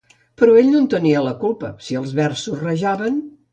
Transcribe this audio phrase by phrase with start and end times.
[0.41, 3.25] Però ell no en tenia la culpa, si els versos rajaven…